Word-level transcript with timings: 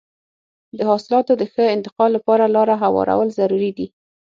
د 0.77 0.79
حاصلاتو 0.89 1.33
د 1.37 1.43
ښه 1.53 1.63
انتقال 1.75 2.09
لپاره 2.17 2.51
لاره 2.55 2.75
هوارول 2.83 3.27
ضروري 3.39 3.71
دي. 3.77 3.87